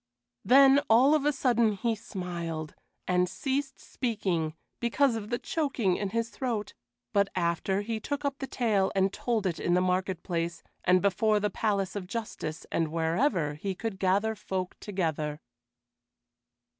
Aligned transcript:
Then 0.43 0.81
of 0.89 1.25
a 1.25 1.31
sudden 1.31 1.73
he 1.73 1.93
smiled, 1.93 2.73
and 3.07 3.29
ceased 3.29 3.79
speaking 3.79 4.55
because 4.79 5.15
of 5.15 5.29
the 5.29 5.37
choking 5.37 5.95
in 5.95 6.09
his 6.09 6.29
throat; 6.31 6.73
but 7.13 7.27
after, 7.35 7.81
he 7.81 7.99
took 7.99 8.25
up 8.25 8.39
the 8.39 8.47
tale 8.47 8.91
and 8.95 9.13
told 9.13 9.45
it 9.45 9.59
in 9.59 9.75
the 9.75 9.79
market 9.79 10.23
place 10.23 10.63
and 10.83 11.03
before 11.03 11.39
the 11.39 11.51
Palace 11.51 11.95
of 11.95 12.07
Justice 12.07 12.65
and 12.71 12.87
wherever 12.87 13.53
he 13.53 13.75
could 13.75 13.99
gather 13.99 14.33
folk 14.33 14.75
together. 14.79 15.39